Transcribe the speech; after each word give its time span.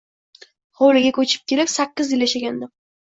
Hovliga 0.79 1.11
koʻchib 1.17 1.43
kelib, 1.53 1.71
sakkiz 1.77 2.11
yil 2.15 2.27
yashagandim. 2.27 2.73